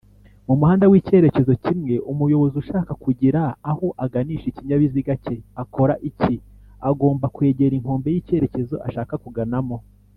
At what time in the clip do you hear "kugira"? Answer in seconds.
3.03-3.41